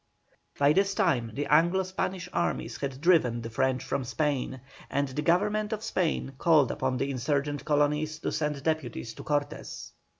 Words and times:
By 0.57 0.73
this 0.73 0.95
time 0.95 1.29
the 1.35 1.45
Anglo 1.45 1.83
Spanish 1.83 2.27
armies 2.33 2.77
had 2.77 3.01
driven 3.01 3.43
the 3.43 3.51
French 3.51 3.83
from 3.83 4.03
Spain, 4.03 4.59
and 4.89 5.09
the 5.09 5.21
Government 5.21 5.71
of 5.73 5.83
Spain 5.83 6.33
called 6.39 6.71
upon 6.71 6.97
the 6.97 7.11
insurgent 7.11 7.63
colonies 7.65 8.17
to 8.17 8.31
send 8.31 8.63
deputies 8.63 9.13
to 9.13 9.21
Cortes. 9.23 9.91